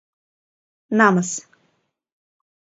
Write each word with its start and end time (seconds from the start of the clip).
Намыс! 0.97 1.31